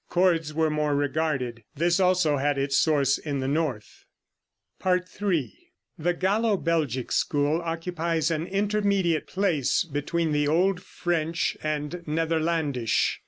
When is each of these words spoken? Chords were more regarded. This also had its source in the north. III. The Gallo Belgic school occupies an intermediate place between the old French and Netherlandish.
Chords 0.09 0.51
were 0.51 0.71
more 0.71 0.95
regarded. 0.95 1.63
This 1.75 1.99
also 1.99 2.37
had 2.37 2.57
its 2.57 2.75
source 2.75 3.19
in 3.19 3.39
the 3.39 3.47
north. 3.47 4.05
III. 4.83 5.53
The 5.95 6.13
Gallo 6.15 6.57
Belgic 6.57 7.11
school 7.11 7.61
occupies 7.61 8.31
an 8.31 8.47
intermediate 8.47 9.27
place 9.27 9.83
between 9.83 10.31
the 10.31 10.47
old 10.47 10.81
French 10.81 11.55
and 11.61 12.01
Netherlandish. 12.07 13.19